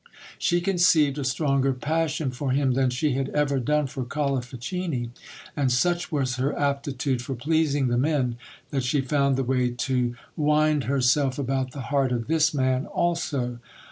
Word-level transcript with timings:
She 0.39 0.61
conceived 0.61 1.19
a 1.19 1.23
stronger 1.23 1.73
passion 1.73 2.31
for 2.31 2.49
him 2.53 2.71
than 2.73 2.89
she 2.89 3.13
had 3.13 3.29
ever 3.35 3.59
done 3.59 3.85
for 3.85 4.03
Colifichini: 4.03 5.11
and 5.55 5.71
such 5.71 6.11
was 6.11 6.37
her 6.37 6.57
aptitude 6.57 7.21
for 7.21 7.35
pleasing 7.35 7.87
the 7.87 7.99
men, 7.99 8.37
that 8.71 8.81
she 8.83 9.01
found 9.01 9.35
the 9.35 9.43
way 9.43 9.69
to 9.69 10.15
wind 10.35 10.85
herself 10.85 11.37
about 11.37 11.73
the 11.73 11.81
heart 11.93 12.11
of 12.11 12.25
this 12.25 12.51
man 12.51 12.87
also. 12.87 13.59